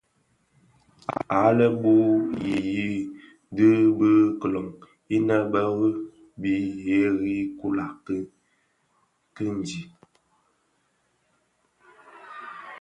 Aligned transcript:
Àa 1.39 1.49
le 1.57 1.65
bu 1.81 1.93
i 2.53 2.53
yii 2.73 3.01
di 3.55 3.67
bi 3.97 4.09
kilong 4.39 4.75
inë 5.15 5.37
bë 5.51 5.61
ri 5.79 5.89
bii 6.41 6.67
ghêrii 6.83 7.43
kula 7.59 7.85
canji. 9.35 9.81